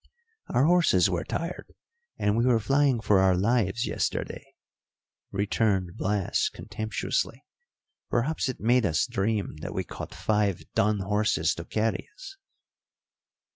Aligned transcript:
"Our 0.47 0.65
horses 0.65 1.11
were 1.11 1.23
tired 1.23 1.67
and 2.17 2.35
we 2.35 2.43
were 2.43 2.59
flying 2.59 3.01
for 3.01 3.19
our 3.19 3.37
lives 3.37 3.85
yesterday," 3.85 4.43
returned 5.31 5.95
Blas 5.95 6.49
contemptuously. 6.49 7.45
"Perhaps 8.09 8.49
it 8.49 8.59
made 8.59 8.83
us 8.87 9.05
dream 9.05 9.57
that 9.57 9.75
we 9.75 9.83
caught 9.83 10.15
five 10.15 10.63
dun 10.73 11.01
horses 11.01 11.53
to 11.53 11.65
carry 11.65 12.09
us." 12.15 12.35